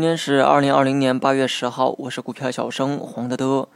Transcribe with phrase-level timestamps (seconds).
[0.00, 3.68] 今天是二零二零年八月十号，我是股票小生黄德德。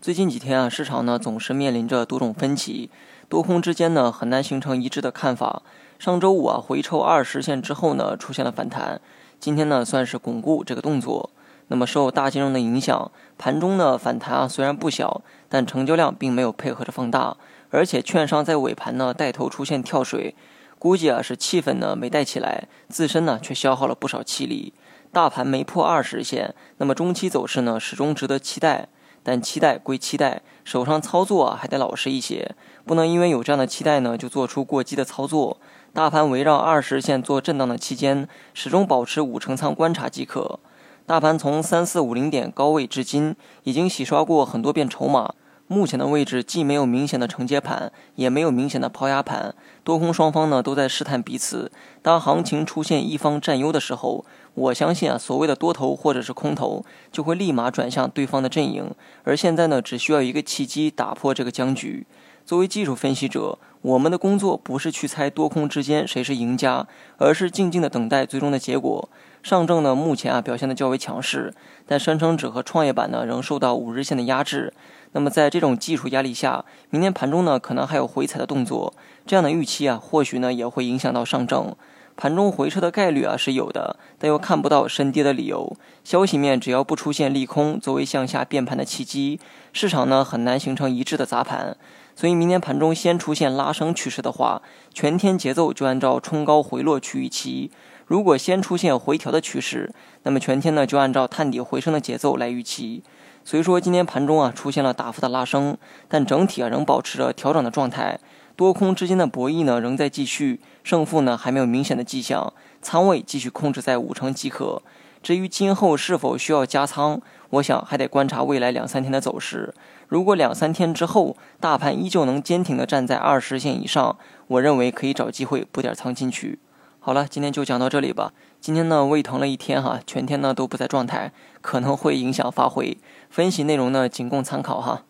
[0.00, 2.88] 最近几天啊，市场呢总是面临着多种分歧，
[3.28, 5.62] 多空之间呢很难形成一致的看法。
[5.98, 9.00] 上周五啊回抽二十线之后呢出现了反弹，
[9.40, 11.30] 今天呢算是巩固这个动作。
[11.66, 17.36] 那么受大金融的影响，盘中呢反弹啊虽然不小，但成交量并没有配合着放大，
[17.70, 20.36] 而且券商在尾盘呢带头出现跳水，
[20.78, 24.72] 估计啊是气氛呢没带起来，自身呢却消耗了不少气力。
[25.12, 28.88] 大盘没破二十线，那么中期走势呢始终值得期待。
[29.24, 35.58] 但期待归期待，手上操作啊还得老实一些，不能因为有这样的期待呢就做出过激的操作。
[35.92, 40.58] 大盘围绕二十线做震荡的期间，始终保持五成仓观察即可。
[41.06, 45.34] 大盘从三四五零点高位至今，已经洗刷过很多遍筹码。
[45.72, 51.72] 目前的位置既没有明显的承接盘，也没有明显的抛压盘，多空双方呢都在试探彼此。
[52.02, 58.94] 当行情出现一方占优的时候，我相信啊，所谓的多头或者是空头就会立马转向对方的阵营。
[59.24, 62.06] 而现在呢，只需要一个契机打破这个僵局。
[62.44, 66.86] 作为技术分析者，我们的工作不是去猜多空之间谁是赢家，
[67.18, 69.08] 而是静静的等待最终的结果。
[69.42, 71.54] 上证呢，目前啊表现的较为强势，
[71.86, 74.72] 但深成指和创业板呢仍受到五日线的压制。
[75.12, 78.94] 那么在这种技术压力下，明天盘中呢可能还有回踩的动作，
[79.26, 81.74] 这样的预期啊，或许呢也会影响到上证
[82.14, 85.74] 盘中回撤的概率啊是有的，但又看不到深跌的理由。
[86.04, 89.40] 消息面只要不出现利空作为向下变盘的契机，
[89.72, 91.76] 市场呢很难形成一致的砸盘。
[92.14, 97.70] 所以明天盘中先出现拉升趋势的话，全天节奏就按照冲高回落去预期。
[98.06, 99.90] 如果先出现回调的趋势，
[100.24, 103.02] 那么全天呢就按照探底回升的节奏来预期。
[103.44, 105.76] 所以说今天盘中啊出现了大幅的拉升，
[106.08, 108.20] 但整体啊仍保持着调整的状态，
[108.54, 114.82] 多空之间的博弈呢仍在继续，胜负呢还没有明显的迹象，仓位继续控制在五成即可。
[115.22, 117.20] 至于今后是否需要加仓，
[117.50, 119.72] 我想还得观察未来两三天的走势。
[120.08, 126.58] 如果两三天之后大盘依旧能坚挺的站在二十线以上，我认为可以找机会补点仓进去。
[126.98, 128.32] 好了，今天就讲到这里吧。
[128.60, 132.96] 今天呢，胃疼了一天哈，全天呢都不在状态，可能会影响发挥。
[133.30, 135.02] 分析内容呢，仅供参考哈。